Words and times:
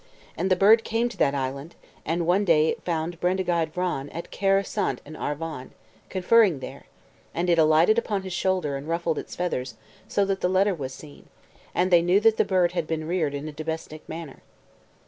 And 0.35 0.49
the 0.49 0.55
bird 0.55 0.83
came 0.83 1.09
to 1.09 1.17
that 1.17 1.35
island; 1.35 1.75
and 2.07 2.25
one 2.25 2.43
day 2.43 2.69
it 2.69 2.81
found 2.81 3.19
Bendigeid 3.21 3.71
Vran 3.71 4.09
at 4.11 4.31
Caer 4.31 4.63
Seiont 4.63 4.97
in 5.05 5.15
Arvon, 5.15 5.73
conferring 6.09 6.59
there, 6.59 6.85
and 7.35 7.51
it 7.51 7.59
alighted 7.59 7.99
upon 7.99 8.23
his 8.23 8.33
shoulder, 8.33 8.77
and 8.77 8.87
ruffled 8.89 9.19
its 9.19 9.35
feathers, 9.35 9.75
so 10.07 10.25
that 10.25 10.41
the 10.41 10.49
letter 10.49 10.73
was 10.73 10.91
seen, 10.91 11.27
and 11.75 11.91
they 11.91 12.01
knew 12.01 12.19
that 12.19 12.37
the 12.37 12.43
bird 12.45 12.71
had 12.71 12.87
been 12.87 13.07
reared 13.07 13.35
in 13.35 13.47
a 13.47 13.51
domestic 13.53 14.09
manner. 14.09 14.41